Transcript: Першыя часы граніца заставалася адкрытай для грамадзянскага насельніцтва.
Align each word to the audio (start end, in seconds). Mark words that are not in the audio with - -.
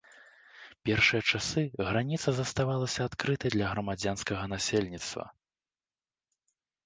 Першыя 0.89 1.21
часы 1.33 1.61
граніца 1.89 2.29
заставалася 2.37 3.01
адкрытай 3.09 3.53
для 3.55 3.67
грамадзянскага 3.73 4.43
насельніцтва. 4.57 5.23